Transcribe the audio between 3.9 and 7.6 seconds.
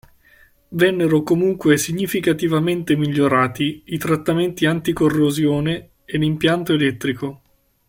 trattamenti anti-corrosione e l'impianto elettrico.